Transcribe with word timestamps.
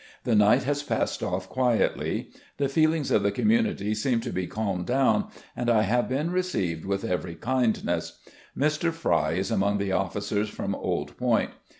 The 0.23 0.33
night 0.33 0.63
has 0.63 0.81
passed 0.81 1.21
ofE 1.21 1.47
quietly. 1.47 2.31
The 2.57 2.67
feelings 2.67 3.11
of 3.11 3.21
the 3.21 3.29
community 3.31 3.93
seem 3.93 4.19
to 4.21 4.31
be 4.31 4.47
calmed 4.47 4.87
down, 4.87 5.27
and 5.55 5.69
I 5.69 5.83
have 5.83 6.09
been 6.09 6.31
received 6.31 6.85
with 6.85 7.05
every 7.05 7.35
kindness. 7.35 8.17
Mr. 8.57 8.91
Fry 8.91 9.33
is 9.33 9.51
among 9.51 9.77
the 9.77 9.91
officers 9.91 10.49
from 10.49 10.73
Old 10.73 11.15
Point. 11.17 11.51